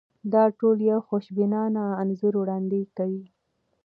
[0.33, 3.23] دا ټول یو خوشبینانه انځور وړاندې کوي.